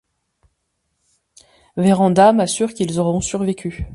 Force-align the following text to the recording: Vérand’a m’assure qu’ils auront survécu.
Vérand’a 1.77 2.33
m’assure 2.33 2.73
qu’ils 2.73 2.99
auront 2.99 3.21
survécu. 3.21 3.85